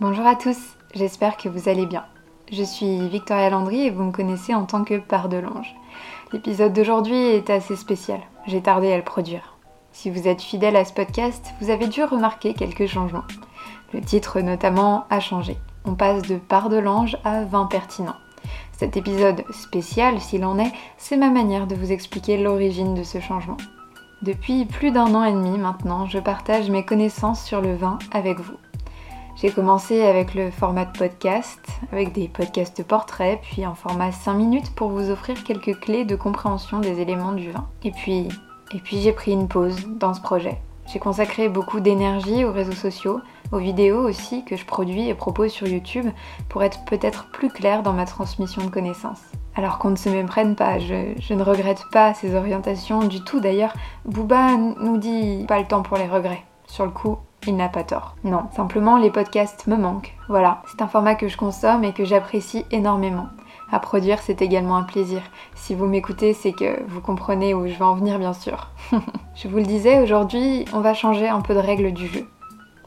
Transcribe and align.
Bonjour 0.00 0.26
à 0.26 0.34
tous, 0.34 0.58
j'espère 0.92 1.36
que 1.36 1.48
vous 1.48 1.68
allez 1.68 1.86
bien. 1.86 2.04
Je 2.50 2.64
suis 2.64 3.08
Victoria 3.08 3.48
Landry 3.48 3.82
et 3.82 3.90
vous 3.90 4.02
me 4.02 4.10
connaissez 4.10 4.52
en 4.52 4.64
tant 4.64 4.82
que 4.82 4.98
part 4.98 5.28
de 5.28 5.36
l'ange. 5.36 5.72
L'épisode 6.32 6.72
d'aujourd'hui 6.72 7.14
est 7.14 7.48
assez 7.48 7.76
spécial, 7.76 8.18
j'ai 8.48 8.60
tardé 8.60 8.92
à 8.92 8.96
le 8.96 9.04
produire. 9.04 9.56
Si 9.92 10.10
vous 10.10 10.26
êtes 10.26 10.42
fidèle 10.42 10.74
à 10.74 10.84
ce 10.84 10.92
podcast, 10.92 11.54
vous 11.60 11.70
avez 11.70 11.86
dû 11.86 12.02
remarquer 12.02 12.54
quelques 12.54 12.86
changements. 12.86 13.22
Le 13.92 14.00
titre 14.00 14.40
notamment 14.40 15.04
a 15.10 15.20
changé. 15.20 15.56
On 15.84 15.94
passe 15.94 16.22
de 16.22 16.38
part 16.38 16.70
de 16.70 16.78
l'ange 16.78 17.16
à 17.22 17.44
20 17.44 17.66
pertinent. 17.66 18.16
Cet 18.72 18.96
épisode 18.96 19.44
spécial, 19.52 20.20
s'il 20.20 20.44
en 20.44 20.58
est, 20.58 20.72
c'est 20.98 21.16
ma 21.16 21.30
manière 21.30 21.68
de 21.68 21.76
vous 21.76 21.92
expliquer 21.92 22.36
l'origine 22.36 22.94
de 22.94 23.04
ce 23.04 23.20
changement. 23.20 23.58
Depuis 24.22 24.64
plus 24.64 24.90
d'un 24.90 25.14
an 25.14 25.22
et 25.22 25.32
demi 25.32 25.56
maintenant, 25.56 26.06
je 26.06 26.18
partage 26.18 26.68
mes 26.68 26.84
connaissances 26.84 27.44
sur 27.44 27.60
le 27.60 27.76
vin 27.76 28.00
avec 28.12 28.40
vous. 28.40 28.56
J'ai 29.36 29.50
commencé 29.50 30.00
avec 30.02 30.34
le 30.34 30.52
format 30.52 30.84
de 30.84 30.96
podcast, 30.96 31.58
avec 31.90 32.12
des 32.12 32.28
podcasts 32.28 32.84
portraits, 32.84 33.40
puis 33.42 33.64
un 33.64 33.74
format 33.74 34.12
5 34.12 34.34
minutes 34.34 34.74
pour 34.76 34.90
vous 34.90 35.10
offrir 35.10 35.42
quelques 35.42 35.80
clés 35.80 36.04
de 36.04 36.14
compréhension 36.14 36.78
des 36.78 37.00
éléments 37.00 37.32
du 37.32 37.50
vin. 37.50 37.66
Et 37.82 37.90
puis, 37.90 38.28
j'ai 38.92 39.12
pris 39.12 39.32
une 39.32 39.48
pause 39.48 39.88
dans 39.98 40.14
ce 40.14 40.20
projet. 40.20 40.58
J'ai 40.86 41.00
consacré 41.00 41.48
beaucoup 41.48 41.80
d'énergie 41.80 42.44
aux 42.44 42.52
réseaux 42.52 42.72
sociaux, 42.72 43.20
aux 43.50 43.58
vidéos 43.58 44.06
aussi 44.08 44.44
que 44.44 44.56
je 44.56 44.64
produis 44.64 45.08
et 45.08 45.14
propose 45.14 45.50
sur 45.50 45.66
YouTube 45.66 46.06
pour 46.48 46.62
être 46.62 46.84
peut-être 46.84 47.28
plus 47.32 47.48
clair 47.48 47.82
dans 47.82 47.92
ma 47.92 48.06
transmission 48.06 48.62
de 48.62 48.70
connaissances. 48.70 49.22
Alors 49.56 49.78
qu'on 49.78 49.90
ne 49.90 49.96
se 49.96 50.08
méprenne 50.08 50.54
pas, 50.54 50.78
je, 50.78 51.34
ne 51.34 51.42
regrette 51.42 51.82
pas 51.90 52.14
ces 52.14 52.36
orientations 52.36 53.00
du 53.00 53.24
tout 53.24 53.40
d'ailleurs. 53.40 53.72
Booba 54.04 54.56
nous 54.56 54.96
dit 54.96 55.44
pas 55.48 55.58
le 55.58 55.66
temps 55.66 55.82
pour 55.82 55.96
les 55.96 56.06
regrets. 56.06 56.44
Sur 56.66 56.84
le 56.84 56.92
coup, 56.92 57.18
il 57.46 57.56
n'a 57.56 57.68
pas 57.68 57.84
tort. 57.84 58.16
Non, 58.24 58.44
simplement 58.54 58.96
les 58.96 59.10
podcasts 59.10 59.66
me 59.66 59.76
manquent. 59.76 60.14
Voilà, 60.28 60.62
c'est 60.66 60.82
un 60.82 60.88
format 60.88 61.14
que 61.14 61.28
je 61.28 61.36
consomme 61.36 61.84
et 61.84 61.92
que 61.92 62.04
j'apprécie 62.04 62.64
énormément. 62.70 63.28
À 63.70 63.78
produire, 63.78 64.20
c'est 64.20 64.42
également 64.42 64.76
un 64.76 64.82
plaisir. 64.82 65.20
Si 65.54 65.74
vous 65.74 65.86
m'écoutez, 65.86 66.32
c'est 66.32 66.52
que 66.52 66.82
vous 66.88 67.00
comprenez 67.00 67.54
où 67.54 67.66
je 67.66 67.74
vais 67.74 67.84
en 67.84 67.94
venir, 67.94 68.18
bien 68.18 68.32
sûr. 68.32 68.68
je 69.34 69.48
vous 69.48 69.56
le 69.56 69.64
disais, 69.64 70.00
aujourd'hui, 70.00 70.64
on 70.72 70.80
va 70.80 70.94
changer 70.94 71.28
un 71.28 71.40
peu 71.40 71.54
de 71.54 71.58
règle 71.58 71.92
du 71.92 72.06
jeu. 72.06 72.26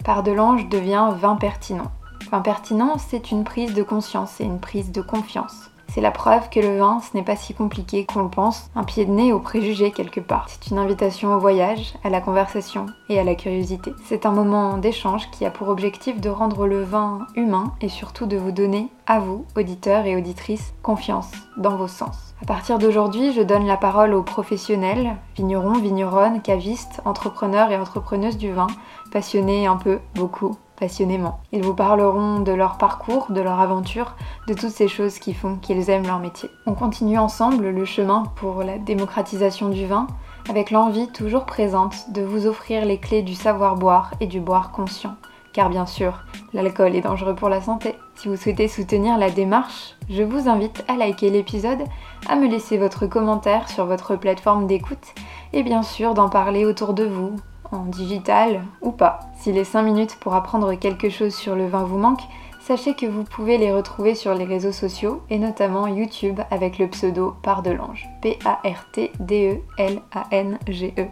Par 0.05 0.23
de 0.23 0.31
l'ange 0.31 0.69
devient 0.69 1.09
vin 1.19 1.35
pertinent. 1.35 1.91
Vin 2.31 2.41
pertinent, 2.41 2.97
c'est 2.97 3.31
une 3.31 3.43
prise 3.43 3.73
de 3.73 3.83
conscience 3.83 4.39
et 4.39 4.45
une 4.45 4.59
prise 4.59 4.91
de 4.91 5.01
confiance. 5.01 5.71
C'est 5.89 6.01
la 6.01 6.11
preuve 6.11 6.49
que 6.49 6.59
le 6.59 6.77
vin, 6.77 6.99
ce 6.99 7.15
n'est 7.15 7.23
pas 7.23 7.35
si 7.35 7.53
compliqué 7.53 8.05
qu'on 8.05 8.23
le 8.23 8.29
pense, 8.29 8.69
un 8.75 8.83
pied 8.83 9.05
de 9.05 9.11
nez 9.11 9.33
au 9.33 9.39
préjugé 9.39 9.91
quelque 9.91 10.19
part. 10.19 10.47
C'est 10.47 10.69
une 10.71 10.77
invitation 10.77 11.33
au 11.33 11.39
voyage, 11.39 11.95
à 12.03 12.09
la 12.09 12.21
conversation 12.21 12.85
et 13.09 13.19
à 13.19 13.23
la 13.23 13.35
curiosité. 13.35 13.93
C'est 14.05 14.25
un 14.25 14.31
moment 14.31 14.77
d'échange 14.77 15.29
qui 15.31 15.45
a 15.45 15.51
pour 15.51 15.69
objectif 15.69 16.19
de 16.19 16.29
rendre 16.29 16.67
le 16.67 16.83
vin 16.83 17.25
humain 17.35 17.73
et 17.81 17.89
surtout 17.89 18.25
de 18.25 18.37
vous 18.37 18.51
donner, 18.51 18.89
à 19.07 19.19
vous, 19.19 19.45
auditeurs 19.55 20.05
et 20.05 20.15
auditrices, 20.15 20.73
confiance 20.83 21.31
dans 21.57 21.77
vos 21.77 21.87
sens. 21.87 22.35
À 22.41 22.45
partir 22.45 22.77
d'aujourd'hui, 22.77 23.33
je 23.33 23.41
donne 23.41 23.65
la 23.65 23.77
parole 23.77 24.13
aux 24.13 24.21
professionnels, 24.21 25.15
vignerons, 25.35 25.79
vigneronnes, 25.79 26.41
cavistes, 26.41 27.01
entrepreneurs 27.05 27.71
et 27.71 27.77
entrepreneuses 27.77 28.37
du 28.37 28.51
vin, 28.51 28.67
passionnés 29.11 29.65
un 29.65 29.77
peu, 29.77 29.99
beaucoup, 30.13 30.55
passionnément. 30.77 31.39
Ils 31.51 31.63
vous 31.63 31.73
parleront 31.73 32.39
de 32.39 32.51
leur 32.51 32.77
parcours, 32.77 33.27
de 33.29 33.41
leur 33.41 33.59
aventure, 33.59 34.15
de 34.47 34.53
toutes 34.53 34.71
ces 34.71 34.87
choses 34.87 35.19
qui 35.19 35.33
font 35.33 35.55
qu'ils 35.55 35.89
aiment 35.89 36.07
leur 36.07 36.19
métier. 36.19 36.49
On 36.65 36.73
continue 36.73 37.17
ensemble 37.17 37.69
le 37.69 37.85
chemin 37.85 38.23
pour 38.35 38.63
la 38.63 38.77
démocratisation 38.77 39.69
du 39.69 39.85
vin, 39.85 40.07
avec 40.49 40.71
l'envie 40.71 41.07
toujours 41.09 41.45
présente 41.45 42.11
de 42.11 42.21
vous 42.21 42.47
offrir 42.47 42.85
les 42.85 42.99
clés 42.99 43.23
du 43.23 43.35
savoir 43.35 43.75
boire 43.75 44.11
et 44.19 44.27
du 44.27 44.39
boire 44.39 44.71
conscient. 44.71 45.15
Car 45.53 45.69
bien 45.69 45.87
sûr, 45.87 46.23
l'alcool 46.53 46.95
est 46.95 47.01
dangereux 47.01 47.33
pour 47.33 47.49
la 47.49 47.61
santé. 47.61 47.95
Si 48.15 48.27
vous 48.27 48.35
souhaitez 48.35 48.67
soutenir 48.67 49.17
la 49.17 49.31
démarche, 49.31 49.95
je 50.09 50.21
vous 50.21 50.47
invite 50.47 50.85
à 50.87 50.95
liker 50.95 51.31
l'épisode, 51.31 51.83
à 52.29 52.35
me 52.35 52.47
laisser 52.47 52.77
votre 52.77 53.07
commentaire 53.07 53.67
sur 53.67 53.85
votre 53.85 54.15
plateforme 54.15 54.67
d'écoute 54.67 55.15
et 55.53 55.63
bien 55.63 55.81
sûr 55.81 56.13
d'en 56.13 56.29
parler 56.29 56.65
autour 56.65 56.93
de 56.93 57.05
vous, 57.05 57.35
en 57.71 57.85
digital 57.85 58.63
ou 58.81 58.91
pas. 58.91 59.21
Si 59.39 59.51
les 59.51 59.63
5 59.63 59.81
minutes 59.83 60.17
pour 60.19 60.35
apprendre 60.35 60.73
quelque 60.75 61.09
chose 61.09 61.33
sur 61.35 61.55
le 61.55 61.67
vin 61.67 61.83
vous 61.83 61.97
manquent, 61.97 62.27
sachez 62.59 62.93
que 62.95 63.05
vous 63.05 63.23
pouvez 63.23 63.57
les 63.57 63.73
retrouver 63.73 64.15
sur 64.15 64.33
les 64.33 64.45
réseaux 64.45 64.71
sociaux 64.71 65.21
et 65.29 65.37
notamment 65.39 65.87
YouTube 65.87 66.39
avec 66.51 66.79
le 66.79 66.87
pseudo 66.87 67.35
Pardelange. 67.43 68.07
P-A-R-T-D-E-L-A-N-G-E. 68.21 71.05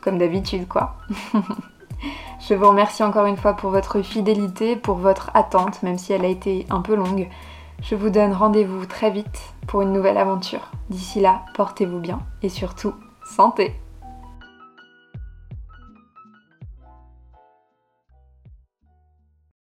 Comme 0.00 0.18
d'habitude 0.18 0.66
quoi. 0.68 0.96
Je 2.48 2.54
vous 2.54 2.68
remercie 2.68 3.04
encore 3.04 3.26
une 3.26 3.36
fois 3.36 3.54
pour 3.54 3.70
votre 3.70 4.02
fidélité, 4.02 4.74
pour 4.74 4.96
votre 4.96 5.30
attente, 5.34 5.84
même 5.84 5.98
si 5.98 6.12
elle 6.12 6.24
a 6.24 6.28
été 6.28 6.66
un 6.70 6.80
peu 6.80 6.96
longue. 6.96 7.28
Je 7.82 7.94
vous 7.94 8.10
donne 8.10 8.32
rendez-vous 8.32 8.84
très 8.86 9.10
vite 9.10 9.54
pour 9.66 9.82
une 9.82 9.92
nouvelle 9.92 10.18
aventure. 10.18 10.72
D'ici 10.90 11.20
là, 11.20 11.42
portez-vous 11.54 12.00
bien 12.00 12.20
et 12.42 12.48
surtout, 12.48 12.94
santé 13.24 13.76